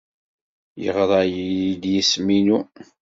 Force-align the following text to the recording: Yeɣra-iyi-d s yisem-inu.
Yeɣra-iyi-d 0.83 1.83
s 1.87 1.93
yisem-inu. 1.93 2.59